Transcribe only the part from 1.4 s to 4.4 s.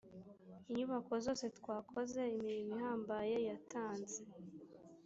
twakoze imirimo ihambaye yatanze